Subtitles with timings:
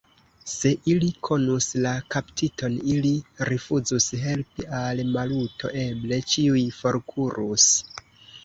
[0.51, 3.11] Se ili konus la kaptiton, ili
[3.51, 7.71] rifuzus helpi al Maluto, eble ĉiuj forkurus.